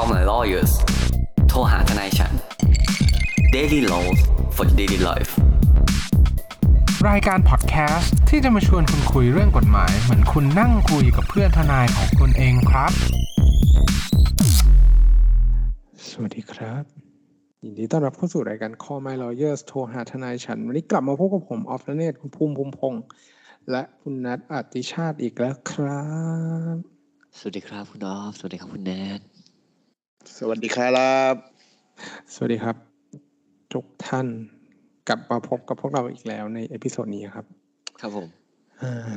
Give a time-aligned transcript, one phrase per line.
[0.00, 0.72] Call my lawyers
[1.48, 2.32] โทรหาทนายฉัน
[3.54, 4.18] Daily Laws
[4.56, 5.32] for Daily Life
[7.08, 12.92] รายการพอดแคสต์ที่จะมาชวนคุณคุยเรื่องกฎหมาย เหมือนคุณนั่งคุยกับเพื่อนทนายของคุณเองครับ
[16.08, 16.82] สวัสดีครับ
[17.64, 23.02] ยินดีต้อนรับเข้าสู่รายการ Call My Lawyers โทรหาทนายฉัน วันนี้กลับมาพบกับผม ออฟเนตคุณภูมิภูมิพงษ์
[23.70, 26.04] และคุณนัทอติชาติอีกแล้วครั
[26.74, 26.76] บ
[27.38, 29.35] สวัสดีครับคุณออฟ สวัสดีครับคุณแนท
[30.34, 31.34] สวัสดีครับ
[32.34, 32.76] สวัสดีครับ
[33.72, 34.26] ทุกท่าน
[35.08, 37.46] กลับมาพบกับพวกเราอีกแล้วใน episode นี้ครับ
[38.00, 38.26] ครับผม
[38.82, 39.16] อ่า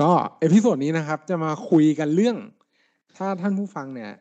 [0.00, 2.36] ก็ episode นี้นะครับ จะมาคุยกันเรื่อง
[3.16, 4.12] ถ้าท่านผู้ฟังเนี่ย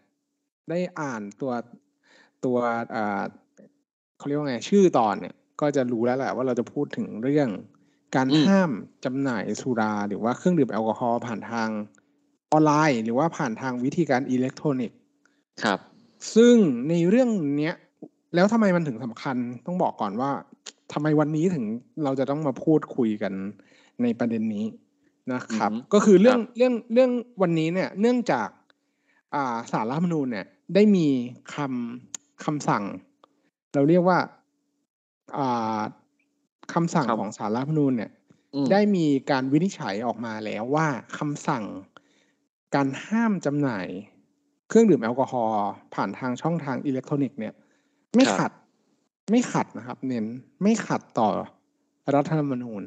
[0.69, 1.53] ได้อ่านตัว
[2.45, 2.57] ตัว
[2.95, 3.21] อ่า
[4.17, 7.49] เขาเรียกว่าไง ชื่อตอนเนี่ย ก็จะรู้แล้วแหละว่าเราจะพูดถึงเรื่อง
[8.15, 8.71] การอืมห้าม
[9.05, 11.69] จำหน่ายสุรา หรือว่าเครื่องดื่มแอลกอฮอล์ผ่านทาง
[12.51, 14.97] ออนไลน์ หรือว่าผ่านทางวิธีการอิเล็กทรอนิกส์
[15.63, 15.79] ครับ
[16.33, 16.55] ซึ่ง
[16.89, 17.75] ในเรื่องเนี้ย
[18.35, 20.31] แล้วทำไมมันถึงสำคัญต้องบอกก่อนว่า
[20.93, 21.65] ทำไมวันนี้ถึง
[22.03, 23.33] เราจะต้องมาพูดคุยกัน
[24.01, 24.65] ในประเด็นนี้
[25.33, 28.49] นะครับอือฮึก็คือเรื่องครับเรื่องเรื่องวันนี้เนี่ย เนื่องจาก
[29.35, 31.07] อ่าสารรัฐธรรมนูญเนี่ย ได้มี
[31.53, 32.83] คำคำสั่ง
[33.73, 34.19] เราเรียกว่า
[35.37, 35.79] อ่า
[36.73, 38.11] คำสั่งครับของสารรัฐธรรมนูญเนี่ย
[38.55, 40.87] อืมได้มีการวินิจฉัยออกมาแล้วว่า
[41.17, 41.63] คำสั่ง
[42.75, 43.87] การห้ามจำหน่าย
[44.69, 47.53] เครื่องดื่มแอลกอฮอล์ผ่านทางช่องทางอิเล็กทรอนิกส์เนี่ย
[48.15, 48.51] ไม่ครับขัด
[49.31, 50.25] ไม่ขัดนะครับ เน้น
[50.63, 51.29] ไม่ขัดต่อ
[52.15, 52.83] รัฐธรรมนูญ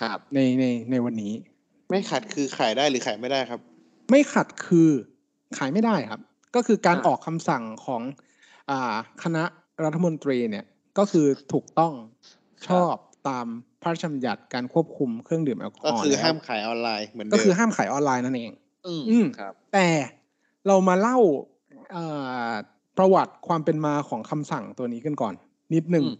[0.00, 1.32] ครับ ในในในวันนี้
[1.90, 3.60] ไม่ขัดคือขายได้หรือขายไม่ได้ครับ
[4.10, 4.90] ไม่ขัดคือ
[5.58, 6.20] ขายไม่ได้ครับ
[6.54, 8.02] ก็คือการอ่าออกคำสั่งของ
[8.70, 9.44] อ่าคณะ
[9.84, 10.64] รัฐมนตรีเนี่ย
[10.98, 11.92] ก็คือถูกต้อง
[12.68, 12.94] ชอบ
[13.28, 13.46] ตาม
[13.82, 18.52] พระราชบัญญัติการควบคุมเครื่องดื่มแอลกอฮก็อล์คือแล้วห้ามขายออนไลน์เหมือนเดิก็มคือห้ามขายออนไลน์นั่นเอง
[18.86, 19.86] อืมอืมครับ แต่
[20.66, 21.18] เรามาเล่า
[21.92, 22.04] เอ่
[22.48, 22.50] อ
[22.98, 25.34] ประวัติความเป็นมาของคำสั่งตัวนี้กันก่อน
[25.74, 26.16] นิดหนึ่งอืม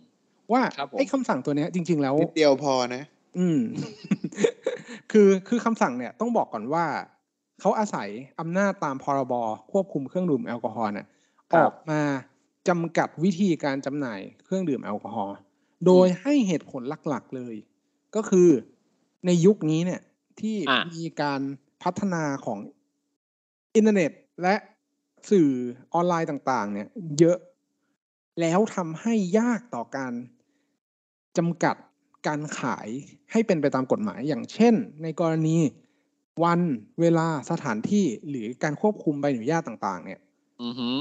[0.52, 3.02] ว่าครับผมไอ้คำสั่งตัวเนี้ยจริง ๆ แล้วนิดเดียวพอนะ
[3.38, 3.60] อืม
[5.12, 6.86] คือคือคำสั่งเนี่ยต้องบอกก่อนว่า
[7.60, 8.08] เขาอาศัย
[8.40, 9.32] อำนาจตามพรบ
[9.72, 11.06] ควบคุมเครื่องดื่มแอลกอฮอล์เนี่ย
[11.52, 12.02] คอรัอบกมา
[12.68, 15.36] จำกัดวิธีการจำหน่ายเครื่องดื่มแอลกอฮอล์
[15.86, 17.54] โดยให้เหตุผลหลักๆเลย
[18.16, 18.48] ก็คือ
[19.26, 20.00] ในยุคนี้เนี่ย
[20.40, 21.40] ที่อะมีการ
[21.82, 22.58] พัฒนาของ
[23.74, 24.10] อินเทอร์เน็ต
[24.42, 24.54] และ
[25.30, 25.48] สื่อ
[25.94, 27.38] ออนไลน์ต่างๆ เนี่ย เยอะ
[28.40, 30.12] แล้วทำให้ยากต่อการ
[31.38, 31.76] จำกัด
[32.26, 32.88] การขาย
[33.32, 35.56] ให้เป็นไปตามกฎหมายอย่างเช่น ในกรณี
[36.44, 36.60] วัน
[37.00, 40.20] เวลาสถานที่หรือการควบคุมใบอนุญาตต่าง ๆ เนี่ย
[40.62, 40.96] อือหือ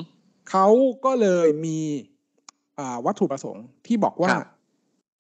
[0.50, 0.68] เขา
[1.06, 1.78] ก็เลยมี
[2.80, 4.44] อ่าวัตถุประสงค์ที่บอกว่าครับ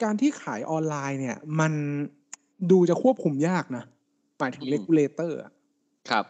[0.03, 1.73] การที่ขายออนไลน์เนี่ย มัน
[2.71, 3.83] ดูจะควบคุมยากนะ
[4.39, 5.37] หมายถึงอืม regulator
[6.09, 6.25] ครับ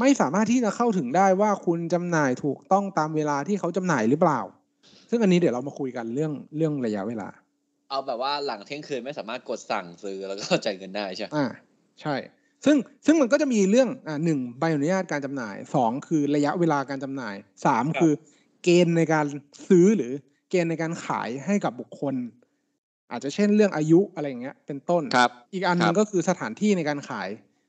[0.00, 4.40] ไม่สามารถที่จะเข้าถึงได้ว่าคุณจำหน่ายถูกต้องตามเวลาที่เขาจำหน่ายหรือเปล่า
[5.10, 7.28] ซึ่งอันนี้เดี๋ยวเรามาคุยกันเรื่องเรื่องระยะเวลา
[7.90, 11.46] เอาแบบว่าหลังเที่ยงคืนไม่สามารถกดสั่งซื้อแล้วก็จ่ายเงินได้ใช่ไหมอ่า
[12.00, 12.14] ใช่
[12.64, 12.76] ซึ่ง
[13.06, 17.34] ซึ่งมันก็จะมีเรื่องอ่าหนึ่งใบอนุญาตการจำหน่ายสองคือระยะเวลาการจำหน่าย
[17.66, 18.12] สามคือ
[18.64, 19.26] เกณฑ์ในการ
[19.68, 20.12] ซื้อหรือ
[20.50, 22.14] เกณฑ์ในการขายให้กับบุคคล
[23.10, 27.28] อาจจะเช่นเรื่องอายุอะไรอย่างเงี้ย เป็นต้นครับ อีกอันหนึครังบก็คือสถานที่ในการขาย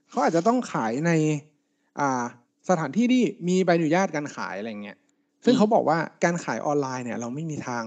[0.10, 1.59] เขาอาจจะต้องขายในอ่า
[2.70, 4.98] สถานที่ที่มีใบอนุญาตการขายอะไรเงี้ย
[5.46, 7.84] ซึ่งเขาบอกว่าการขายออนไลน์เนี่ย เราไม่มีทาง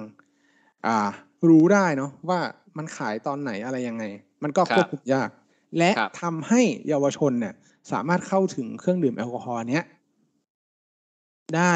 [0.86, 1.08] อ่า
[1.48, 2.38] รู้ได้เนาะว่า
[2.78, 4.04] มันขายตอนไหนอะไรยังไง
[4.42, 5.28] มันก็ครับควบคุมยาก
[5.78, 7.54] และครับทำให้เยาวชนเนี่ย
[7.92, 9.84] สามารถเข้าถึงเครื่องดื่มแอลกอฮอล์เนี้ย
[11.56, 11.74] ได้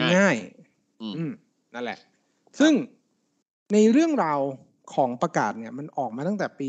[0.00, 0.36] ง่ายง่าย
[1.00, 1.32] อืมอืม
[1.74, 1.98] นั่นแหละ
[2.60, 2.72] ซึ่ง
[3.72, 4.40] ในเรื่องราว
[4.94, 6.68] ของประกาศเนี่ย มันออกมาตั้งแต่ปี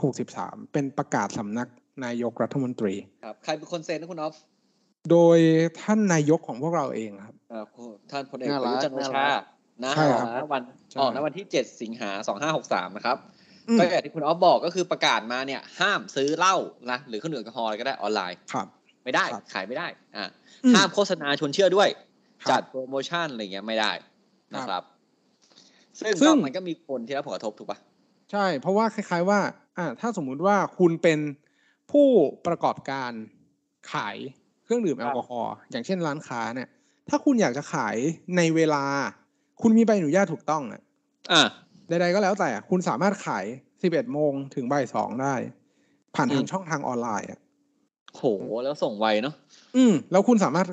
[0.00, 1.68] 2563 เป็นประกาศสำนัก
[2.04, 2.94] นายกรัฐมนตรี
[3.24, 4.34] ครับใครเป็นคนเซ็นนะคุณออฟ
[5.10, 5.38] โดย
[5.80, 9.42] ท่านนายกของพวกเราเองครับเอ่อคุณท่านพลเอกน่าประรัยุทกธ์จันทร์โอน่าชารัก
[9.84, 13.16] นะใช่อคอรักบนะวันใช่ออกนะวันที่เจ็ดสิงหาสองห้าหกสามนะครับ
[13.68, 16.56] อืมก็อย่างที่คุณออฟบอกก็คือประกาศมาเนี่ย ห้ามซื้อเหล้า
[16.90, 18.66] นะหรือเครื่องดื่มแอลกอฮอล์อะไรก็ได้ออนไลน์ครับ
[19.04, 19.86] ไม่ได้ครับขายไม่ได้
[20.16, 20.24] อ่า
[20.64, 21.88] อืมห้ามโฆษณาชวนเชื่อด้วย
[22.42, 23.92] ครับจัดโปรโมชั่นอะไรเงี้ยไม่ได้
[24.54, 24.82] นะครับ
[26.00, 27.78] ซึ่งซึ่ก็งมันก็มีคนที่รับผลกระทบถูกปะ
[28.32, 29.40] ใช่ เพราะว่าคล้าย ๆ ว่า
[29.78, 31.18] อ่า ถ้าสมมุติว่าคุณเป็น
[31.90, 32.08] ผู้
[32.46, 33.12] ประกอบการ
[33.92, 34.16] ขาย
[34.64, 36.68] เครื่องดื่มแอลกอฮอล์อย่างเช่นร้านค้าเนี่ย
[37.08, 37.96] ถ้าคุณอยากจะขาย
[38.36, 38.84] ในเวลา
[39.62, 40.82] คุณมีใบอนุญาตถูกต้องอะ
[41.32, 41.42] อ่า
[41.88, 43.44] ใดๆก็แล้วแต่คุณสามารถขาย
[43.78, 45.34] 11โมงถึงบ่ายสองได้
[46.14, 47.40] ผ่านทางอืมช่องทางออนไลน์อะ
[48.16, 48.24] โห
[48.64, 49.34] แล้วส่งไวเนาะ
[49.76, 50.66] อืม แล้วคุณสามารถ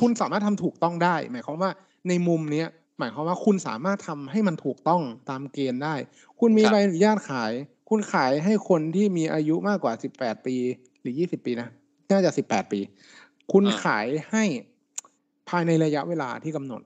[0.00, 1.70] คุณสามารถทำถูกต้องได้ หมายความว่า
[2.08, 5.94] ในมุมเนี้ยหมายความว่าคุณสามารถทำให้มันถูกต้องตามเกณฑ์ได้
[6.40, 7.52] คุณมีครับใบอนุญาตขาย
[7.88, 10.56] คุณขายให้คนที่มีอายุมากกว่า18ปี
[11.00, 11.68] หรือ20ปีนะ
[12.10, 12.80] น่าจะ18ปี
[13.52, 14.44] คุณอ่าขายให้
[15.48, 16.82] ภายในระยะเวลาที่กำหนด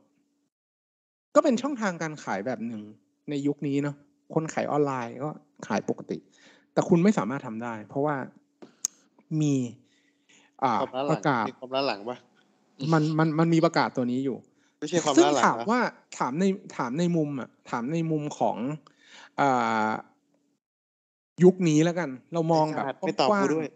[1.34, 2.82] ก็เป็นช่องทางการขายแบบหนึ่ง
[3.30, 3.96] ในยุคนี้เนาะ
[4.34, 5.30] คนขายออนไลน์ก็
[5.66, 6.18] ขายปกติ
[6.72, 8.16] แต่คุณไม่สามารถทำได้ เพราะว่า
[9.40, 9.54] มี
[10.62, 12.16] อ่าความล้าหปลังระกาศมีความล้าหลังปะ
[12.92, 14.36] มันมันมันมีประกาศตัวนี้อยู่
[14.78, 15.80] ไม่ใช่ความซึ่งล้าหลังถามนะว่า
[16.18, 16.44] ถามใน
[16.76, 18.56] ถามในมุมอะถามในมุมของ
[19.40, 19.88] อ่า
[21.44, 23.66] ยุคนี้แล้วกัน เรามองแบบไม่ตอบกว้างกูๆด้วย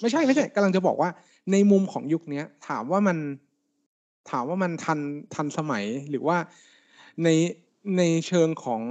[0.00, 1.10] ไม่ใช่ไม่ใช่กำลังจะบอกว่า
[1.52, 3.18] ในมุมของยุคเนี้ย ถามว่ามัน
[4.30, 5.00] ถามว่ามันทัน
[5.34, 6.36] ทันสมัยหรือว่า
[7.24, 7.28] ใน
[7.98, 8.82] ในเชิงของ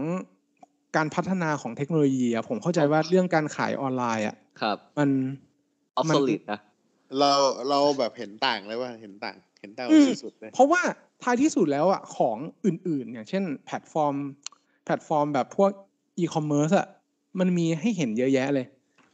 [0.96, 5.10] การพัฒนาของเทคโนโลยีอะผมเข้าใจว่าเรื่องการขายออนไลน์อะครับ มัน
[5.98, 6.60] obsolete นะ
[7.20, 7.32] เรา
[7.70, 10.82] เราแบบเห็นต่างเลยว่าเห็นต่างเห็นต่างอืมสุดๆเลยเพราะว่า
[11.24, 14.16] ท้ายที่สุดแล้วอะของอื่นๆ อย่างเช่น แพลตฟอร์ม
[14.86, 15.72] แพลตฟอร์มแบบพวก
[16.18, 16.88] อีคอมเมิร์ซอะ
[17.40, 18.66] มันมีให้เห็นเยอะแยะเลย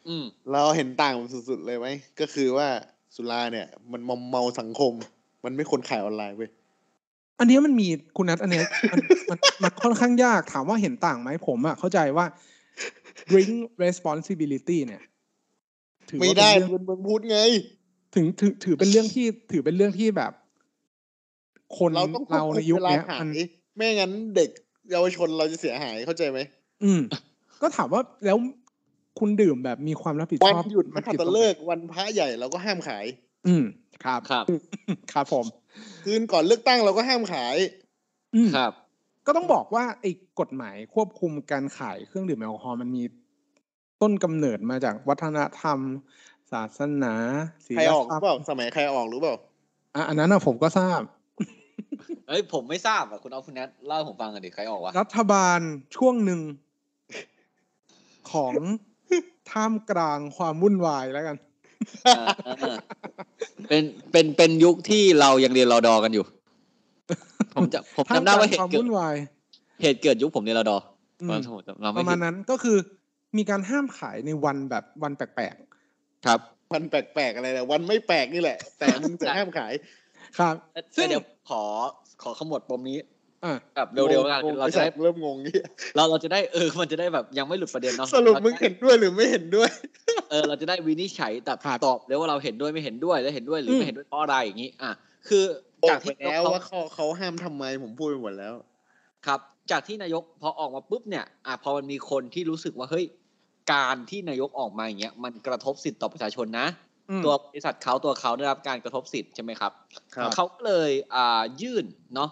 [0.08, 1.14] อืมเราเห็นต่าง
[1.50, 1.88] สุดๆเลยไหม
[2.20, 2.68] ก็คือว่า
[3.16, 4.94] สุราเนี่ย มันมอมเมาสังคม
[5.46, 6.50] มันไม่ควรขายออนไลน์เว้ย
[7.40, 7.88] อันเนี้ยมันมี
[8.18, 9.00] คุณนัทอันเนี้ยมัน
[9.30, 12.26] มันมันค่อนข้างยากถามว่าเห็นต่างไหมผมอะเข้าใจว่า
[13.30, 13.54] drink
[13.84, 15.02] responsibility เนี่ย
[16.10, 17.40] ถือไม่ว่าได้เป็นเรื่องมันมึงพูดไง
[18.16, 20.32] ถึงถือถือเป็นเรื่องที่ถือเป็นเรื่องที่แบบ
[21.78, 24.50] คนเราต้องเราในยุคเวลาเนี้ยขามันยไม่งั้นเด็ก
[24.92, 26.40] เยาวชนเราจะเสียหายเข้าใจไหม
[26.84, 27.02] อืม
[27.62, 28.38] ก็ถามว่าแล้ว
[29.20, 33.06] คุณดื่มแบบมีความรับผิดวันชอบหยุดมันักผิขัตรงไหนตฤกษ์วันพระใหญ่เราก็ห้ามขาย
[33.48, 33.64] อืม
[34.04, 34.46] ครับครับ
[35.14, 35.46] ครับผม
[36.04, 37.56] คืนก่อนเลือกตั้งเราก็ห้ามขาย
[38.36, 38.74] อืมครับ
[39.26, 43.04] ก็ต้องบอกว่าไอ้กฎหมายควบคุมการขายเครื่องดื่มแอลกอฮอล์มันมี
[44.02, 45.80] ต้นกำเนิดมาจากวัฒนธรรม
[46.52, 47.14] ศาสนา
[47.66, 49.36] ศีใครลออกหธรรืรอมเปล่าสมัยใครออกหรือเปล่า
[49.96, 51.02] อะอันนั้นนะผมก็ทราบ
[52.28, 55.60] เอ้ยผมไม่ทราบอะคุณเอาคุณแนทเล่าให้ผมฟังกันดิใครออกวะรัฐบาล
[55.96, 56.40] ช่วงหนึ่ง
[58.34, 58.54] ของ
[59.52, 61.38] ท่ามกลางความวุ่นวายแล้วกัน
[62.08, 62.26] อ่า
[62.62, 62.76] อ่า
[63.70, 66.26] เป็นเป็นเป็นยุคที่เรายังเรียนรอดอกันอยู่
[67.56, 69.16] ผมจะผมท่ามจำได้กลางว่าเหควาตุมเกิดวุ่นวาย
[69.82, 70.78] เหตุเกิดยุคผมเรียนรอดอ
[71.22, 72.78] อืมตอนผมจำเราปไม่ระมาผิณดนั้นก็คือ
[73.38, 75.56] มีการห้ามขายในวันแบบวันแปลก
[76.26, 76.40] ครับ
[76.74, 80.56] วันแปลกๆอะไรนะวันไม่แปลกนี่แหละ แต่มึงจะห้ามขายๆครับ
[80.96, 81.64] ซึ่งเดี๋ยวขอ
[82.22, 83.08] ขอขมวดปมนี้อะ
[83.76, 85.64] แบบเร็วๆแล้วกันงงเราไอ้จะสัได้ตว์เริ่มงงเนี่ย
[85.96, 89.70] เราเราจะได้เออมันจะได้แบบยังไม่หลุดประเด็นเนาะสรุปมึงเราจะเห็นด้วยหรือไม่เห็นด้วย
[90.30, 94.92] เออเราจะได้วินิจฉัยแต่ครับตอบเลยว่าเราเห็นด้วยไม่เห็นด้วยแล้วเห็นด้วยหรือมไม่เห็นด้วยเพราะอะไรอย่างนี้อะ
[95.28, 95.44] คือ
[95.84, 98.54] บอจากกไปที่แล้วเขาว่าเขาเขาห้ามทำไมผมพูดไปหมดแล้ว
[99.26, 99.40] ครับ
[99.72, 103.06] จากที่นายกพอออกมาปุ๊บเนี่ยอะพอมันมีคนที่รู้สึกว่าเฮ้ย
[103.74, 106.68] การที่นายกออกมาอย่างเงี้ยมันกระทบสิทธิต่อประชาชนนะ
[107.10, 109.72] อืมตัวบริษัทเขาตัวเขาได้รับการกระทบสิทธิ์ใช่ไหมครับ
[110.16, 111.86] ครับเขาก็เลยอ่ายื่น
[112.16, 112.30] เนาะ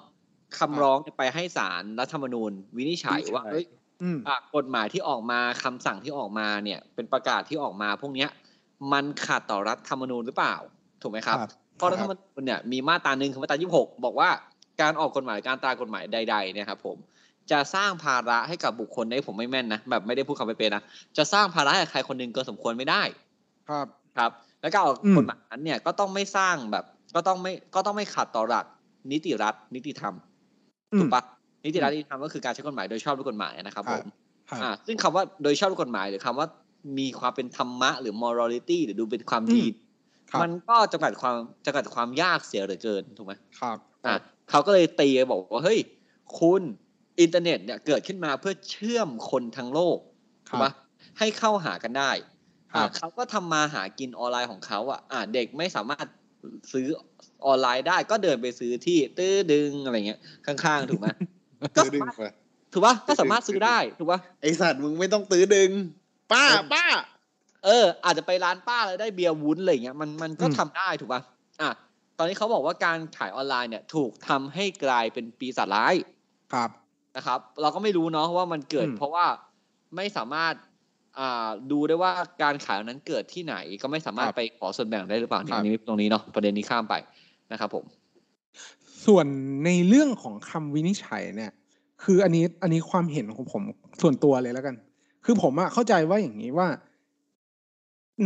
[0.58, 3.66] คำร้องไปให้ศาลรัฐธรรมนูญ วินิจฉัยว่าเฮ้ย
[4.02, 8.30] อืมอะกฎหมายที่ออกมาคำสั่งที่ออกมาเนี่ย เป็นประกาศที่ออกมา พวกเนี้ย
[8.94, 10.56] มันขัดต่อรัฐธรรมนูญหรือเปล่า
[11.02, 14.30] ถูกไหมครับครับเพราะรัฐธรรมนูญเนี่ยมีมาตราหนึ่งคือมาตรายี่หกบอกว่า
[14.82, 16.98] การออกกฎหมายการตรากฎหมายใดๆเนี่ยครับผม
[17.52, 20.84] จะสร้างภาระให้กับบุคคลได้ผมไม่แม่นนะแบบไม่ได้พูดคำไปเป็นนะ
[21.18, 23.02] จะสร้างภาระให้ใครคนหนึ่งเกินสมควรไม่ได้
[23.70, 23.88] ครับ
[24.18, 24.32] ครับ
[24.62, 26.86] แล้วการออกอืมกฎหมายนั้นเนี่ยก็ต้องไม่สร้างแบบ
[27.16, 28.66] ก็ต้องไม่ก็ต้องไม่ขัดต่อหลัก
[29.12, 30.29] นิติรัฐนิติธรรมอื
[30.98, 31.22] ถูมกปะ
[31.64, 34.06] นิติรัฐนิติธรรมก็คือการใช้กฎหมายโดยชอบด้วยกฎหมายนะครับครัผบม
[34.52, 36.48] ครับอ่าซึ่งคำว่าโดยชอบด้วยกฎหมายหรือคำว่า
[37.00, 39.64] มีความเป็นธรรมะหรือ morality หรือดูเป็นความดี
[40.32, 41.36] ครับมันก็จำกัดความ
[41.66, 44.16] จำกัดความยากเสียเหลือเกินถูกไหมครับอะ
[44.50, 45.80] เขาก็เลยตีไปบอกว่าเฮ้ย
[46.40, 46.62] คุณ
[47.20, 49.98] อินเทอร์เน็ตเนี่ยเกิดขึ้นมาเพื่อเชื่อมคนทั้งโลก
[50.50, 50.72] คถูรักบปะ
[51.20, 52.12] ให้เข้าหากันได้
[52.74, 56.08] ครัอะบเขาก็ทำมาหากินออนไลน์ของเขาอะอะเด็กไม่สามารถ
[56.74, 56.88] ซื้อ
[57.46, 61.08] ออนไลน์ได้ก็เดินไปซื้อที่ตื้อดึงอะไรเงี้ยข้างๆ ถูกไหม
[61.78, 62.30] ก็ตื้อดึงสามารถไป
[62.74, 65.70] ถูกปะก็สามารถซื้อได้ถูกปะไอสัตว์มึงไม่ต้องตื้อดึง
[66.32, 66.86] ป้าเออป้า
[67.66, 71.22] เออ อาจจะไปร้านป้าแล้วได้เบียร์วุ้นอะไรเงี้ยมันมันก็อืมทำได้ถูกปะ
[71.62, 71.70] อะ
[72.18, 75.96] ตอนนี้เขาบอกว่าการขายออนไลน์เนี่ย ถูกทำให้กลายเป็นปีศาจร้าย
[76.54, 76.70] ครับ
[77.16, 79.26] นะครับ เราก็ไม่รู้เนาะว่ามันเกิดอืมเพราะว่า
[79.96, 80.54] ไม่สามารถ
[81.20, 82.12] อ่าดูได้ว่า
[82.44, 86.96] การขายนั้นเกิดที่ไหนก็ไม่สามารถไปขอส่วนแบ่งได้หรือเปล่าครับอันนี้ตรงนี้เนาะประเด็นนี้ข้ามไป
[87.52, 87.86] นะครับผม
[89.06, 89.26] ส่วน
[89.66, 91.52] ในเรื่องของคำวินิจฉัยเนี่ย
[92.04, 93.62] คืออันนี้อันนี้ความเห็นของผม
[94.02, 94.76] ส่วนตัวเลยแล้วกัน
[95.26, 96.68] คือผมอะเข้าใจว่าอย่างนี้ว่า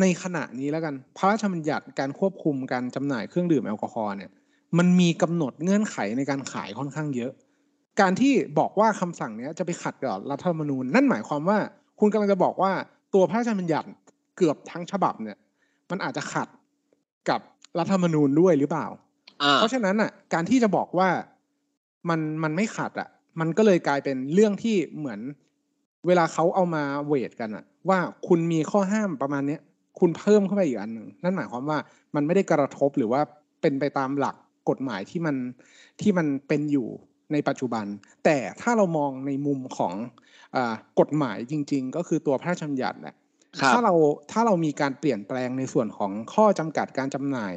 [0.02, 4.32] ในขณะนี้แล้วกัน พระราชบัญญัติการควบคุมการจำหน่ายเครื่องดื่มแอลกอฮอล์เนี่ย
[4.78, 7.32] มันมีกำหนดเงื่อนไขในการขายค่อนข้างเยอะ
[8.02, 11.58] การที่บอกว่าคำสั่งเนี้ยจะไปขัดกับรัฐธรรมนูญ นั่นหมายความว่า
[12.00, 12.72] คุณกำลังจะบอกว่า
[13.14, 13.88] ตัวพระราชบัญญัติ
[14.38, 15.38] เกือบทั้งฉบับเนี่ย
[15.92, 16.48] มันอาจจะขัด
[17.30, 17.40] กับ
[17.80, 18.88] รัฐธรรมนูญด้วยหรือเปล่า
[19.56, 21.10] เพราะฉะนั้นอะ การที่จะบอกว่า
[22.10, 23.10] มันมันไม่ขัดอะ
[23.40, 25.20] มันก็เลยกลายเป็นเรื่องที่เหมือน
[26.08, 29.62] เวลาเขาเอามาเวทกันอะ ว่าคุณมีข้อห้ามประมาณเนี้ย
[30.00, 31.78] คุณเพิ่มเข้าไปอีกอันหนึ่งนั่นหมายความว่า
[32.16, 33.22] มันไม่ได้กระทบหรือว่า
[33.62, 34.36] เป็นไปตามหลัก
[34.70, 35.36] กฎหมายที่มัน
[36.02, 36.88] ที่มันเป็นอยู่
[37.32, 37.86] ในปัจจุบัน
[38.26, 39.94] แต่ถ้าเรามองในมุมของ
[40.56, 43.16] อากฎหมายจริง ๆ ก็คือตัวพระราชบัญญัติแหละ
[43.60, 43.94] ครับถ้าเรา
[44.32, 47.54] ถ้าเรามีการเปลี่ยนแปลงในส่วนของข้อจำกัดการจำหน่าย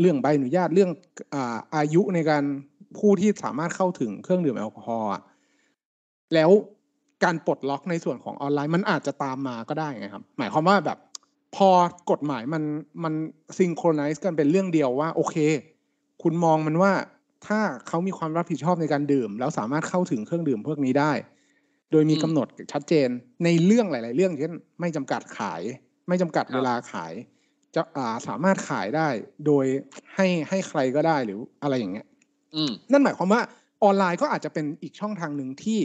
[0.00, 0.90] เรื่องใบอนุญาตเรื่อง
[1.34, 2.44] อาอายุในการ
[2.98, 5.10] ผู้ที่สามารถเข้าถึงเครื่องดื่มแอลกอฮอล์
[6.34, 6.50] แล้ว
[7.24, 10.98] การปลดล็อกในส่วนของออนไลน์มันอาจจะตามมาก็ได้ไงครับ หมายความว่าแบบ
[11.56, 11.68] พอ
[12.10, 12.62] กฎหมายมัน
[13.04, 13.14] มัน
[13.58, 15.36] ซิงโครไนซ์กันเป็นเรื่องเดียวว่า โอเค
[16.22, 16.92] คุณมองมันว่า
[17.46, 21.12] ถ้าเขามีความรับผิดชอบในการดื่ม แล้วสามารถเข้าถึงเครื่องดื่มพวกนี้ได้
[21.92, 23.08] โดยมีอืมกำหนดชัดเจน
[23.44, 25.62] ในเรื่องหลาย ๆ เรื่องเช่นไม่จำกัดขาย
[26.08, 27.12] ไม่จำกัดเวลาขาย
[27.74, 29.08] จะอ่าสามารถขายได้
[29.46, 29.64] โดย
[30.14, 32.06] ให้ให้ใครก็ได้หรืออะไรอย่างเงี้ย
[32.56, 33.40] อืมนั่นหมายความว่า
[33.84, 35.80] ออนไลน์ก็อาจจะเป็นอีกช่องทางหนึ่งที่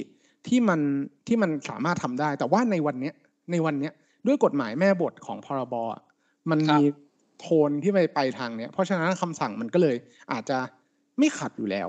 [0.48, 0.80] ที่มัน
[1.28, 3.14] ที่มันสามารถทำได้ แต่ว่าในวันเนี้ย
[3.52, 3.94] ในวันเนี้ย
[4.28, 6.02] ด้วยกฎหมายแม่บทของพรบอะ
[6.50, 6.84] มันครับมี
[7.40, 9.96] โทนที่ไปไปทางเนี้ย เพราะฉะนั้นคำสั่งมันก็เลย
[10.32, 10.58] อาจจะ
[11.20, 11.88] ไม่ขัดอยู่แล้ว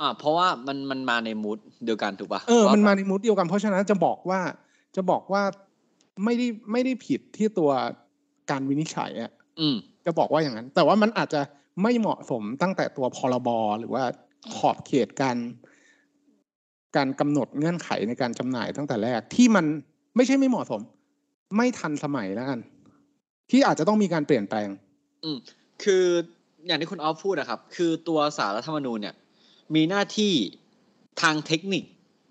[0.00, 4.40] อ่า เพราะว่ามันมันมาในมูดเดียวกันถูกป่ะเออว่มันมาในมูดเดียวกันเพราะฉะนั้นจะบอกว่า
[4.96, 5.42] จะบอกว่า
[6.24, 7.70] ไม่ได้ไม่ได้ผิดที่ตัว
[8.50, 9.76] การวินิจฉัยอะอืม
[10.06, 11.40] จะบอกว่าอย่างนั้น แต่ว่ามันอาจจะ
[11.82, 13.48] ไม่เหมาะสมตั้งแต่ตัวพรบ
[13.80, 14.04] หรือว่า
[14.56, 15.36] ขอบเขตการ
[16.96, 19.64] การกำหนดเงื่อนไขในการจำหน่ายตั้งแต่แรกที่มัน
[20.16, 20.80] ไม่ใช่ไม่เหมาะสม
[21.56, 22.60] ไม่ทันสมัยแล้วกัน
[23.50, 24.68] ที่อาจจะต้องมีการเปลี่ยนแปลง
[25.24, 25.36] อืม
[25.82, 26.04] คือ
[26.66, 29.14] อย่างที่คุณออฟพูดนะครับ คือตัวสารรัฐธรรมนูญเนี่ย
[29.74, 30.32] มีหน้าที่
[31.22, 31.84] ทางเทคนิค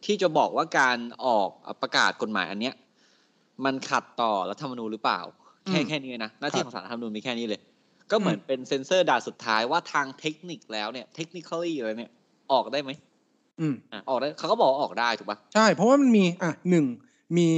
[0.06, 1.50] ที่จะบอกว่าการออก
[1.82, 2.76] ประกาศกฎหมายอันเนี้ย
[3.66, 5.22] มันขัดต่อรัฐธรรมนูญหรือเปล่า
[5.68, 7.62] แค่อืมแค่นี้นะหน้าที่ครับของสารรัฐธรรมนูญมีแค่นี้เลย
[8.12, 12.12] ก็เหมือนเป็นเซนเซอร์ด่านสุดท้ายว่าทางเทคนิคแล้วเนี่ยเทคนิคอลี่อะไรเนี่ย
[12.52, 12.92] ออกได้ไหม
[13.60, 16.86] อืมอะออกได้เขาก็บอกว่าออกได้ถูกปะใช่ เพราะว่ามันมีอะหนึ่ง
[17.38, 17.50] มี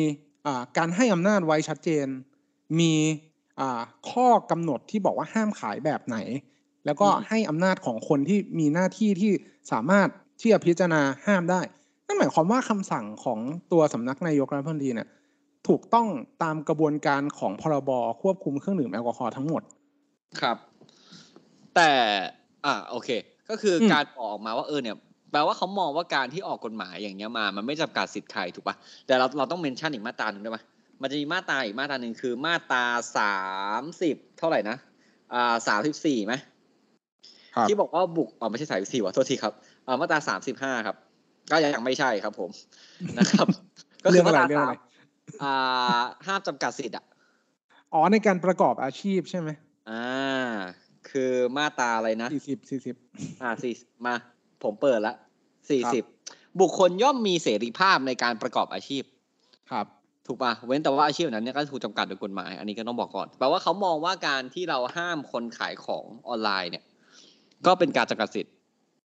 [0.45, 2.07] อ่าการให้อำนาจไว้ชัดเจน
[2.79, 2.93] มี
[3.59, 6.17] อ่าข้อกำหนดที่บอกว่าห้ามขายแบบไหน
[6.85, 9.31] แล้วก็ให้อำนาจของคนที่มีหน้าที่ที่
[9.71, 10.07] สามารถ
[10.41, 11.61] ที่จะพิจารณาห้ามได้
[12.07, 13.39] นั่นหมายความว่าคำสั่งของ
[13.71, 15.07] ตัวสำนักนายกรัฐมนตรีเนี่ย
[15.69, 16.07] ถูกต้อง
[16.43, 19.61] ตามกระบวนการของพรบควบคุมเครื่องดื่มแอลกอฮอล์ทั้งหมด
[20.41, 20.57] ครับ
[21.75, 21.91] แต่
[22.65, 23.09] อ่าโอเค
[23.49, 24.95] ก็คืออมการออกมาว่าเออเนี่ย
[25.31, 28.75] แปลว่าเขามองว่าการที่ออกกฎหมายอย่างเงี้ยมา มันไม่จำกัดสิทธิ์ใครถูกปะ
[29.07, 30.59] แต่เราเราต้องเมนชั่นอีกมาตราหนึ่งได้ไหม
[31.01, 32.83] มันจะมีมาตราอีกมาตราหนึ่งคือมาตรา
[33.17, 33.37] สา
[33.81, 34.77] มสิบเท่าไหร่นะ
[35.33, 36.33] อ่าสามสิบสี่ไหม
[37.55, 39.53] ครับที่บอกว่าบุกอ๋อไม่ใช่สามสิบสี่ว่ะโทษทีครับ
[39.87, 40.95] อ่ามาตราสามสิบห้าครับ
[41.51, 42.49] ก็ยังไม่ใช่ครับผม
[43.17, 43.47] นะครับ
[44.03, 44.88] ก็คืเรื่อองมาอะไรตราเรื่องสาอะไรม
[45.43, 47.05] อ่าห้ามจำกัดสิทธิ์อะ
[47.93, 49.49] อ๋อในการประกอบอาชีพใช่ไหม
[49.89, 50.05] อ่า
[51.09, 52.95] คือมาตราอะไรนะสี่สิบสี่สิบ
[53.41, 53.73] อ่าสี่
[54.05, 54.15] มา
[54.63, 55.13] ผมเปิดละ
[55.69, 56.03] สี่สิบ
[56.61, 59.03] บุคคลย่อมมีเสรีภาพในการประกอบอาชีพ
[59.71, 59.85] ครับ
[60.27, 66.83] ถูกปะเว้นแต่ว่าอาชีพนั้นเนี่ยก็ถูกจำกัดโดยกฎหมาย อันนี้ก็ต้องบอกก่อนแปลว่าเขามองว่าการที่เราห้ามคนขายของออนไลน์เนี่ย
[67.65, 68.53] ก็เป็นการจำกัดสิทธิ์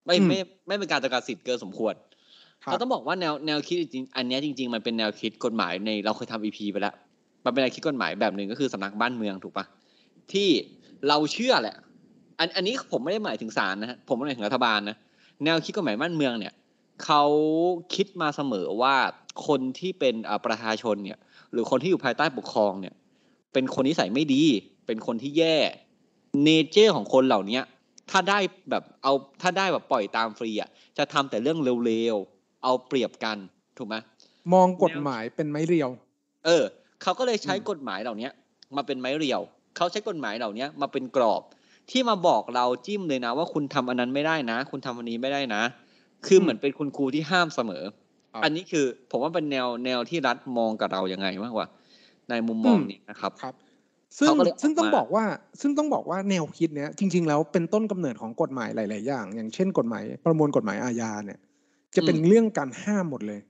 [0.06, 0.38] ไม่อืมไม่
[0.68, 2.13] ไม่เป็นการจำกัดสิทธิ์เกินสมควรครับ
[2.70, 6.94] เราต้องบอกว่าแนวแนวคิดจริงอันนี้จริง ๆ มันเป็นแนวคิดกฎหมายในเราเคยทำอีพีไปแล้ว
[7.44, 9.64] มันเป็นแนวคิดกฎหมายแบบหนึ่งก็คือสำนักบ้านเมืองถูกปะ
[10.32, 10.48] ที่
[11.08, 11.76] เราเชื่อแหละ
[12.38, 14.96] อันอันนี้ผมไม่ได้หมายถึงศาลนะฮะผมหมายถึงรัฐบาลนะ
[15.44, 16.54] แนวคิดกฎหมายบ้านเมืองเนี่ย
[17.04, 17.24] เขา
[17.94, 18.96] คิดมาเสมอว่า
[19.46, 21.18] คนที่เป็นอ่าประชาชนเนี่ย
[21.52, 22.94] หรือคนที่อยู่ภายใต้ปกครองเนี่ย
[23.52, 24.44] เป็นคนนิสัยไม่ดี
[24.86, 25.56] เป็นคนที่แย่
[26.44, 27.62] เนเจอร์ของคนเหล่าเนี้ย
[28.10, 28.38] ถ้าได้
[28.70, 32.16] แบบเอาถ้าได้แบบปล่อยตามฟรีอะจะทำแต่เรื่องเร็ว
[32.64, 33.36] เอาเปรียบกัน
[33.78, 33.96] ถูกไหม
[34.52, 35.90] มองกฎหมายเป็นไม้เรียว
[36.46, 36.64] เออ
[37.02, 38.32] เขาก็เลยใช้อืมกฎหมายเหล่าเนี้ย
[38.76, 39.40] มาเป็นไม้เรียว
[39.76, 41.42] เขาใช้กฎหมายเหล่าเนี้ยมาเป็นกรอบ
[41.90, 45.62] ที่มาบอกเราจิ้มเลยนะ ว่าคุณทำอันนั้นไม่ได้นะ คุณทำอันนี้ไม่ได้นะ
[46.26, 47.84] คือเหมือนเป็นคุณครูที่ห้ามเสมอ
[48.32, 51.66] ครับอันนี้คือผมว่าเป็นแนวแนวที่รัฐมองกับเรายังไงมากกว่า
[52.30, 53.54] ในมุมมองอืมนี้นะครับครับ
[54.18, 55.24] ซึ่งเขาก็เลยออกซึ่งต้องมาบอกว่า
[55.60, 61.38] ซึ่งต้องบอกว่าแนวคิดเนี้ยจริง ๆ แล้วเป็นต้นกำเนิดของกฎหมายหลาย ๆ อย่าง อย่างเช่นกฎหมายประมวลกฎหมายอาญาเนี่ย
[61.96, 63.40] จะเป็นเรื่องการห้ามหมดเลย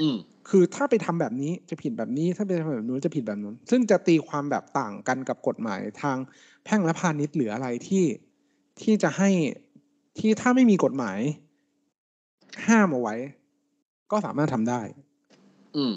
[0.00, 0.16] อืม
[0.48, 6.16] คือถ้าไปทำแบบนี้จะผิดแบบนี้ ถ้าไปทำแบบนู้นจะผิดแบบนู้น ซึ่งจะตีความแบบต่างกันกับกฎหมายทาง
[6.64, 8.04] แพ่งและพาณิชย์หรืออะไรที่
[8.82, 9.30] ที่จะให้
[10.18, 11.18] ที่ถ้าไม่มีกฎหมาย
[12.66, 13.14] ห้ามเอาไว้
[14.10, 14.80] ก็สามารถทำได้
[15.76, 15.92] อืม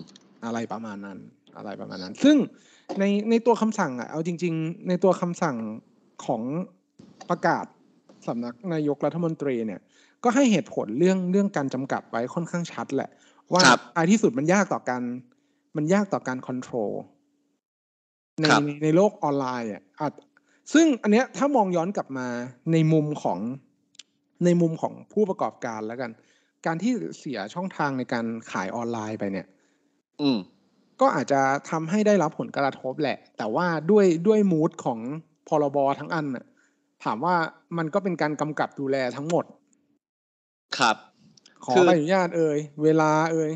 [0.45, 1.17] อะไรประมาณนั้น
[1.57, 2.37] อะไรประมาณนั้น ซึ่ง
[2.99, 5.55] ในในตัวคำสั่งอะเอาจริง ๆ ในตัวคำสั่ง
[6.25, 6.41] ของ
[7.29, 7.65] ประกาศ
[8.27, 9.81] สำนักนายกรัฐมนตรีเนี่ย
[10.23, 13.09] ก็ให้เหตุผลเรื่องเรื่องการจำกัดไว้ค่อนข้างชัดแหละ
[13.53, 15.03] ว่าครับท้ายที่สุดมันยากต่อการ
[15.75, 16.91] มันยากต่อการค o n t r o l
[18.41, 20.13] ในครับในในโลกออนไลน์อะอาจ
[20.73, 22.27] ซึ่งอันเนี้ยถ้ามองย้อนกลับมา
[22.71, 23.39] ในมุมของ
[24.45, 26.11] ในมุมของผู้ประกอบการแล้วกัน
[26.65, 29.47] การที่เสียช่องทางในการขายออนไลน์ไปเนี่ย
[30.21, 30.39] อืม
[31.01, 34.99] ก็อาจจะทำให้ได้รับผลกระทบแหละ แต่ว่าด้วยด้วยมูดของ
[35.47, 36.45] พรบทั้งอันน่ะ
[37.03, 37.35] ถามว่า
[37.77, 39.45] มันก็เป็นการกำกับดูแลทั้งหมด
[40.79, 40.95] ครับ
[41.65, 43.51] ขอคือใบอนุญาตเอ่ยเวลาเอ่ย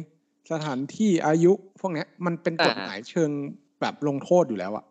[0.51, 3.29] สถานที่อายุพวกเนี้ยมันเป็นแต่กฎหมายเชิง
[3.81, 4.85] แบบลงโทษอยู่แล้วอะ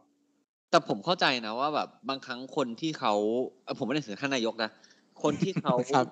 [0.70, 3.14] แต่ผมเข้าใจนะว่าแบบบางครั้งคนที่เขา
[3.64, 4.70] เอ่อผมไม่ได้ถึงท่านนายกนะ
[5.22, 6.06] คนที่เขาครับ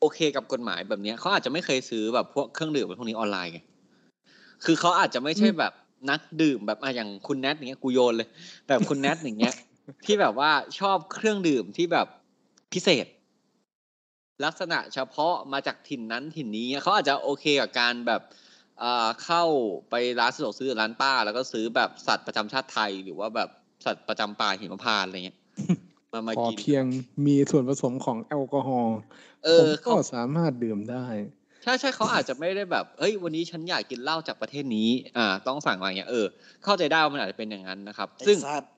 [0.00, 3.60] โอเคกับกฎหมายแบบเนี้ยเขาอาจจะไม่เคยซื้อแบบพวกเครื่องดื่มพวกนี้ออนไลน์ไง
[4.64, 5.72] คือเขาอาจจะไม่ใช่แบบ
[6.10, 8.28] นักดื่มแบบอะอย่างคุณแนทอย่างเงี้ยกูโยนเลย
[8.68, 9.54] แบบคุณแนทอย่างเงี้ย
[10.04, 12.06] ที่แบบว่าชอบเครื่องดื่มที่แบบ
[12.72, 13.06] พิเศษ
[14.44, 18.22] ลักษณะเฉพาะมาจากถิ่นนั้นถิ่นนี้เขาอาจจะโอเคกับการแบบ
[18.80, 19.44] เอ่อเข้า
[19.90, 23.48] ไปร้านสะดวกซื้อร้านป้า แล้วก็ซื้อแบบสัตว์ประจำชาติไทย หรือว่าแบบ
[23.84, 25.38] สัตว์ประจำป่าหิมพานต์อะไรเงี้ย
[26.12, 26.84] มามาขอกินเพียง
[27.26, 28.98] มีส่วนผสมของแอลกอฮอล์
[29.44, 31.04] เอผอมก็เขาสามารถดื่มได้
[31.62, 36.26] ใช่ใช่เขาอาจจะไม่ได้แบบเฮ้ยวันนี้ฉันอยากกินเหล้าจากประเทศนี้ อ่า ต้องสั่งอะไรเงี้ยเออ
[36.64, 38.72] เข้าใจได้ว่ามันอาจจะเป็นอย่างนั้นนะครับไอ้ซึ่งสัตว์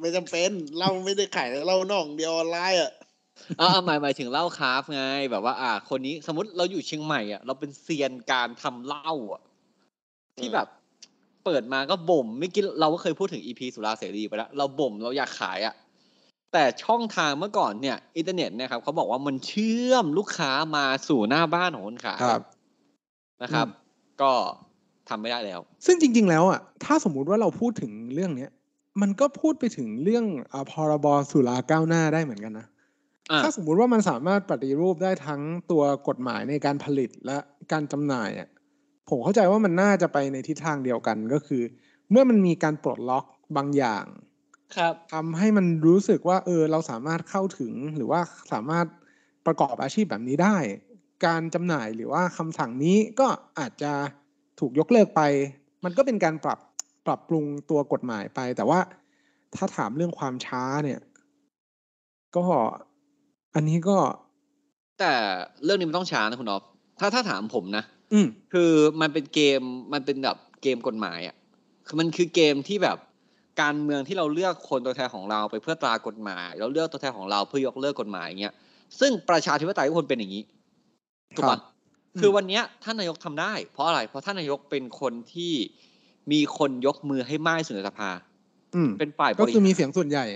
[0.00, 2.92] ไม่จำเป็นเราไม่ได้ขายเรานอกเดียวออนไลน์อะ
[3.60, 9.42] อ่าหมายหมายถึงเหล้าคราฟต์ไง แบบว่า อ่า คนนี้สมมติเราอยู่เชียงใหม่อะเราเป็นเซียนการทำเหล้าอะ
[10.38, 10.68] ที่แบบ
[11.44, 15.74] เปิดมาก็บ่มไม่อกินเราก็เคยพูดถึง EP สุราเสรีไปแล้วเราบ่มเราอยากขายอะ
[16.52, 22.42] แต่ช่องทางเมื่อก่อนเนี่ยอินเทอร์เน็ตเนี่ยครับเขาบอกว่ามันเชื่อมลูกค้ามาสู่หน้าบ้านของคนขายครับ
[23.42, 23.82] นะครับอืม
[24.22, 24.32] ก็
[25.08, 28.50] ทำไม่ได้แล้ว ซึ่งจริง ๆ แล้วอะถ้าสมมุติว่าเราพูดถึงเรื่องเนี้ย
[29.00, 32.73] มันก็พูดไปถึงเรื่องอาพรบสุราก้าวหน้าได้เหมือนกันนะอะ
[33.42, 37.38] ถ้าสมมุติว่ามันสามารถปฏิรูปได้ทั้งตัวกฎหมายในการผลิตและ
[37.72, 38.48] การจำหน่ายอะ
[39.08, 41.62] ผมเข้าใจว่ามันน่าจะไปในทิศทางเดียวกันก็คือ
[42.10, 43.24] เมื่อมันมีการปลดล็อก
[43.56, 44.04] บางอย่าง
[44.76, 48.20] ครับทำให้มันรู้สึกว่า เออ เราสามารถเข้าถึงหรือว่า
[48.52, 48.86] สามารถ
[49.46, 50.56] ประกอบอาชีพแบบนี้ได้
[51.26, 53.26] การจำหน่ายหรือว่าคำสั่งนี้ก็
[53.58, 53.92] อาจจะ
[54.60, 55.20] ถูกยกเลิกไป
[55.84, 56.58] มันก็เป็นการปรับ
[57.06, 58.80] ปรับปรุงตัวกฎหมายไป แต่ว่า
[59.54, 61.00] ถ้าถามเรื่องความช้าเนี่ย
[62.36, 62.44] ก็
[63.54, 63.96] อันนี้ก็
[65.00, 65.12] แต่
[65.64, 66.62] เรื่องนี้มันต้องช้านะคุณอ๊อฟ
[67.00, 69.60] ถ้าถ้าถามผมนะอืมคือมันเป็นเกม
[69.92, 71.36] มันเป็นแบบเกมกฎหมายอะ
[71.86, 72.98] คือมันคือเกมที่แบบ
[73.62, 78.54] การเมืองที่เราเลือกคนตัวแทนของเราไปเพื่อตรากฎหมาย เราเลือกตัวแทนของเราเพื่อยกเลิกกฎหมายอย่างเงี้ย
[79.00, 80.42] ซึ่งประชาธิปไตยทุกคนเป็นอย่างนี้
[81.36, 81.60] ถูกครัปะบ
[82.20, 85.52] คือวันเนี้ยท่านนายกทำได้ เพราะอะไร เพราะท่านนายกเป็นคนที่
[86.32, 88.10] มีคนยกมือให้มากที่สุดในสภา
[88.74, 90.26] อืมเป็นฝ่ายบก็ริคือมีหารเสียงส่วนใหญ่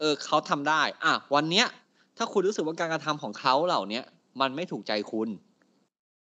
[0.00, 1.66] เออเขาทำได้ อะวันเนี้ย
[2.16, 4.04] ถ้าคุณรู้สึกว่าการกระทำของเขาเหล่าเนี้ย
[4.40, 5.28] มันไม่ถูกใจคุณ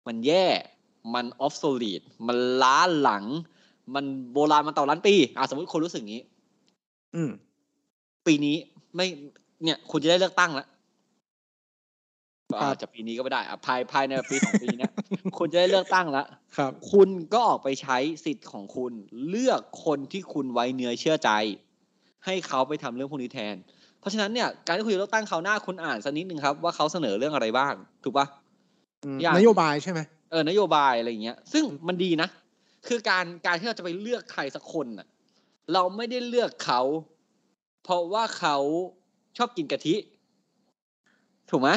[0.06, 0.46] มันแย่
[1.14, 3.24] มันออฟโซลีดมันล้าหลัง
[3.94, 6.22] มันโบราณมันต่อล้านปี อะสมมติคุณรู้สึกงี้
[7.14, 7.30] อืม
[8.26, 8.56] ปีนี้
[8.96, 9.06] ไม่
[9.64, 10.66] เนี่ย คุณจะได้เลือกตั้งแล้ว
[12.50, 14.92] ครับอาจจะปีนี้ก็ไม่ได้อะภายภายในปีสองปีเนี้ย
[15.38, 18.92] คุณจะได้เลือกตั้งแล้วครับ คุณก็ออกไปใช้สิทธิ์ของคุณ
[19.28, 21.30] เลือกคนที่คุณไว้เนื้อเชื่อใจ
[22.24, 23.56] ให้เขาไปทำเรื่องพวกนี้แทน
[24.04, 28.26] เพราะฉะนั้นเนี่ยการที่คุณจะเลือกตั้งเขาวหน้าคุณอ่านสักนิดหนึ่งครับว่าเขาเสนอเรื่องอะไรบ้าง ถูกปะ
[29.04, 32.28] อืมอย่างนโยบายใช่ไหมเออนโยบายอะไรอย่างเงี้ย ซึ่งมันดีนะ
[32.86, 35.06] คือการการที่เราจะไปเลือกใครสักคนน่ะ
[35.72, 36.80] เราไม่ได้เลือกเขา
[37.84, 38.56] เพราะว่าเขา
[39.36, 39.94] ชอบกินกะทิ
[41.50, 41.70] ถูกไหม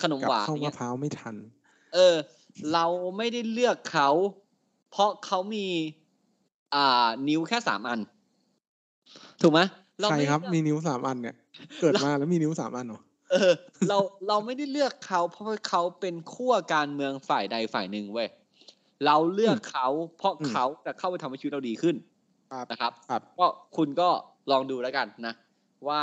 [0.00, 1.34] ขนมกับหวานเข้าอย่างมะเงี้ยพร้าวไม่ทัน
[1.94, 2.16] เออ
[2.72, 4.08] เราไม่ได้เลือกเขา
[4.90, 5.66] เพราะเขามี
[6.74, 8.00] อ่า นิ้วแค่สามอัน
[9.42, 9.60] ถูกไหม
[10.00, 11.36] เราใครไม่ครับเลือกมีนิ้วสามอันเนี่ย
[11.80, 13.52] เกิดมาแล้วมีนิ้วสามอันเหรอเออ
[13.88, 18.28] เราเราไม่ได้เลือกเขาเพราะว่าเขาเป็นขั้วการเมืองฝ่ายใดฝ่ายหนึ่งเว้ย
[19.06, 19.86] เราเลือกเขา
[20.18, 21.96] เพราะอืมเขาจะเข้าไปทำให้ชีวิตเราดีขึ้น
[22.52, 24.08] ครับนะครับครับก็คุณก็
[24.50, 25.34] ลองดูแล้วกันนะ
[25.88, 26.00] ว่า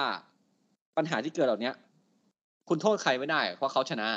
[0.98, 1.72] ปัญหาที่เกิดเหล่านี้
[2.70, 4.08] คุณโทษใครไม่ได้ เพราะเขาชนะ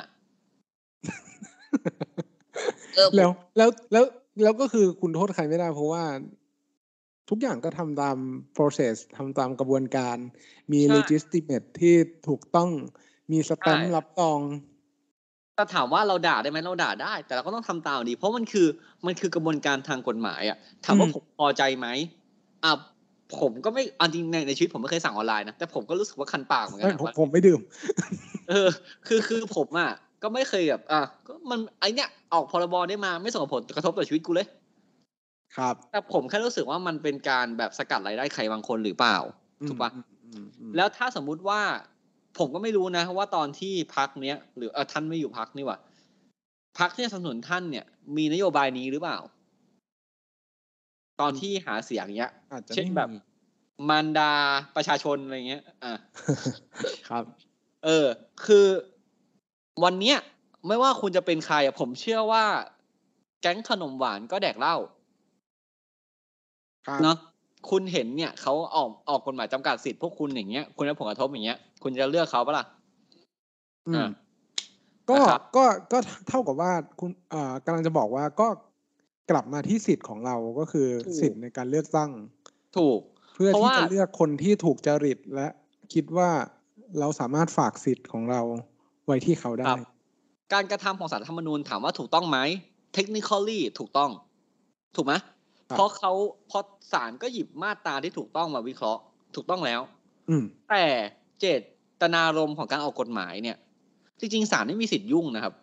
[2.95, 4.03] เออผมแล้วแล้วแล้ว
[4.43, 6.03] แล้วก็คือคุณโทษใครไม่ได้ เพราะว่า
[7.29, 8.17] ทุกอย่างก็ทำตาม
[8.57, 10.17] process ทำตามกระบวนการ
[10.71, 11.95] มีใช่ legitimate ที่
[12.27, 12.69] ถูกต้อง
[13.31, 14.39] มีสแตมป์ใช่รับรอง
[15.55, 18.67] แต่ถามว่าเราด่าได้ไหมเราด่าได้ แต่เราก็ต้องทำตามดี เพราะมันคือ
[19.05, 21.87] มันคือกระบวนการทางกฎหมายอะถามว่าอืมผมพอใจไหม
[22.63, 22.71] อะ
[23.39, 27.59] ผมก็ไม่อันจริงในในชีวิตผมไม่เคยสั่งออนไลน์นะแต่ผมก็รู้สึกว่าคันปากเหมือนกัเอ้ยนนะผมว่าผมไม่ดื่ม
[28.49, 28.69] เออ
[29.07, 29.89] คือคือผมอะ
[30.21, 34.47] ก็ไม่เคยแบบอะก็มันไอเนี้ยออกพรบได้มาไม่ส่งผลกระทบต่อชีวิตกูเลย
[35.57, 39.17] ครับ แต่ผมแค่รู้สึกว่ามันเป็นการแบบสกัดรายได้ใครบางคนหรือเปล่า
[39.67, 41.61] ถูกปะอืมอืมอืมแล้วถ้าสมมุติว่า
[42.37, 45.79] ผมก็ไม่รู้นะว่าตอนที่พักเนี้ย หรือเออท่านไม่อยู่พักนี่หว่า
[46.79, 47.85] พักที่สนับสนุนท่านเนี่ย
[48.17, 49.17] มีนโยบายนี้หรือเปล่า
[51.21, 53.17] ตอนที่หาเสียงเนี้ยอาจจะเช่นไม่แบบมี
[53.89, 54.31] มารดา
[54.75, 55.93] ประชาชนอะไรเงี้ย อะ
[57.09, 57.23] ครับ
[57.85, 58.05] เออ
[58.45, 58.67] คือ
[59.83, 60.17] วันเนี้ย
[60.67, 62.45] ไม่ว่าคุณจะเป็นใครอะผมเชื่อว่า
[63.41, 64.98] แก๊งขนมหวานก็แดกเหล้าครับ
[67.03, 67.17] เนาะ
[67.69, 72.65] คุณเห็นเนี่ยเขาออกออกกฎหมายจำกัดสิทธิ์พวกคุณอย่างเงี้ยคุณได้ผลกระทบอย่างเงี้ย คุณจะเลือกเขาปะล่ะ
[73.87, 74.09] อืมอ่า
[75.09, 75.97] ก็นะครับก็ก็
[76.27, 78.47] เท่ากับว่าคุณเอ่อกำลังจะบอกว่าก็
[79.31, 82.09] กลับมาที่สิทธิ์ของเราก็คือถูกสิทธิ์ในการเลือกตั้ง
[82.77, 82.99] ถูก
[83.33, 85.47] เพื่อเพราะที่ว่าจะเลือกคนที่ถูกจริตและ
[85.93, 86.29] คิดว่า
[86.99, 88.41] เราสามารถฝากสิทธิ์ของเรา
[89.05, 89.89] ไว้ที่เขาได้ครับ
[90.53, 92.37] การกระทำของสารรัฐธรรมนูญถามว่าถูกต้องไหม
[92.95, 94.09] technically ถูกต้อง
[94.95, 95.38] ถูกไหมครับ
[95.69, 96.11] เพราะเขา
[96.47, 99.01] เพราะศาลก็หยิบมาตราที่ถูกต้องมาวิเคราะห์
[99.35, 99.81] ถูกต้องแล้ว
[100.29, 100.85] อืมแต่
[101.39, 101.45] เจ
[102.01, 103.57] ตนารมณ์ของการออกกฎหมายเนี่ย
[104.19, 105.53] จริงๆศาลไม่มีสิทธิ์ยุ่งนะครับ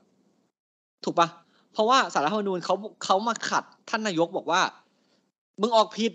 [1.04, 1.28] ถูกปะ
[1.72, 4.60] เพราะว่าสารรัฐธรรมนูญเขาเขามาขัดท่านนายกบอกว่า
[5.60, 6.12] มึงออกผิด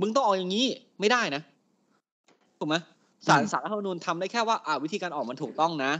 [0.00, 0.66] มึงต้องออกอย่างนี้
[1.00, 1.42] ไม่ได้นะ
[2.58, 2.76] ถูกไหม
[3.26, 5.92] สารอืมสารรัฐธรรมนูญทำได้แค่ว่าอ่าวิธีการออกมันถูกต้องนะ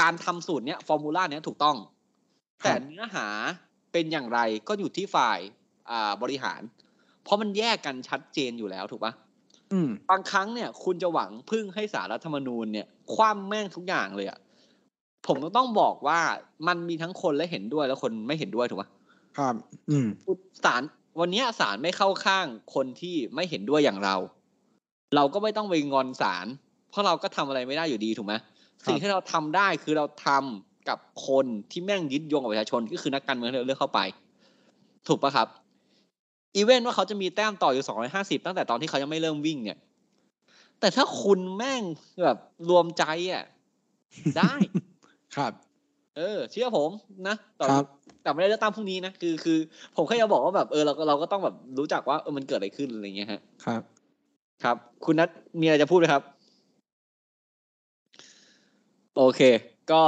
[0.00, 1.76] การทำสูตรเนี้ยฟอร์มูลาเนี้ยถูกต้อง
[2.62, 3.26] แต่เนื้อหา
[3.92, 5.38] เป็นอย่างไรก็อยู่ที่ฝ่าย
[5.90, 6.60] อ่าบริหาร
[7.24, 9.12] เพราะมันแยกกันชัดเจนอยู่แล้วถูกปะ
[9.72, 14.38] อืมบางครั้งเนี่ย คุณจะหวังพึ่งให้สารรัฐธรรมนูญเนี่ย คว่ำแม่งทุกอย่างเลยอะ
[15.26, 16.20] ผมก็ต้องบอกว่า
[16.66, 18.88] มันมีทั้งคนและเห็นด้วยและคนไม่เห็นด้วยถูกปะ
[19.38, 19.54] ครับ
[19.90, 20.08] อืม
[20.64, 20.82] ศาล
[21.20, 24.16] วันเนี้ยศาลไม่เข้าข้างคนที่ไม่เห็นด้วยอย่างเรา
[25.14, 26.46] เราก็ไม่ต้องไปงอนศาล
[26.90, 28.34] เพราะเราก็ทำอะไรไม่ได้อยู่ดีถูกไหม
[28.86, 34.00] สิ่งที่เราทำได้คือเราทำกับคนที่แม่งยึดโยงกับประชาชนก็คือนักการเมืองที่เราเลือกเข้าไป
[35.08, 35.48] ถูกปะครับ
[36.56, 39.78] อีเวนต์ว่าเขาจะมีแต้มต่ออยู่สองร้อยห้าสิบตั้งแต่ตอนที่เขายังไม่เริ่มวิ่งเนี่ย
[40.80, 41.82] แต่ถ้าคุณแม่ง
[42.24, 42.38] แบบ
[42.70, 43.44] รวมใจอะ
[44.38, 44.54] ได้
[45.36, 45.52] ครับ
[46.16, 46.90] เออ เชื่อผม
[47.28, 47.86] นะแต่ครับ
[48.22, 49.58] แต่ไม่ได้เลือกตั้งพรุ่งนี้นะคือคือ
[49.96, 53.82] ผมแค่จะบอกว่าแบบเออเราก็เราก็ต้องแบบรู้จักว่าเออมันเกิดอะไรขึ้นอะไรเงี้ยฮะ ครับ
[54.64, 55.28] ครับ คุณนัท
[55.60, 56.22] มีอะไรจะพูดไหมครับ
[59.16, 59.40] โอเค
[59.92, 60.02] ก็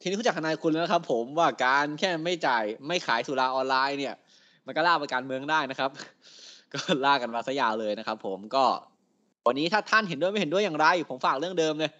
[0.00, 4.14] ทีนี้คุณจากทนายคุณแล้วนะครับ ผมว่าการแค่ไม่จ่ายไม่ขายสุราออนไลน์เนี่ย
[4.70, 5.90] มันก็ลากไปการเมืองได้นะครับ
[6.72, 8.64] ก็ลากกันมาซะยาวเลยนะครับ ผมก็
[9.46, 11.90] วันนี้ถ้าท่านเห็นด้วยไม่เห็นด้วยอย่างไร ผมฝากเรื่องเดิมเลย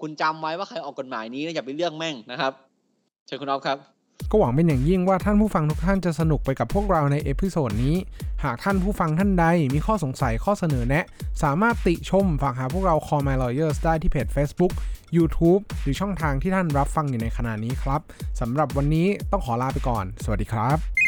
[0.00, 2.52] คุณจำไว้ว่าใครออกกฎหมายนี้อย่าไปเลือกแม่งนะครับ
[3.26, 3.78] เชิญคุณอ๊อฟครับ
[4.30, 7.96] ก็หวังเป็นอย่างยิ่งว่าท่านผู้ฟังทุกท่านจะสนุกไปกับพวกเราใน episode นี้
[8.44, 11.04] หากท่านผู้ฟังท่านใดมีข้อสงสัยข้อเสนอแนะ
[11.42, 14.72] สามารถติชมฝากหาพวกเรา Call My Lawyers ได้ที่เพจ Facebook
[15.16, 18.00] YouTube หรือช่องทางที่ท่านรับฟังอยู่ในขณะนี้ครับ
[18.40, 21.07] สำหรับวันนี้ต้องขอลาไปก่อน สวัสดีครับ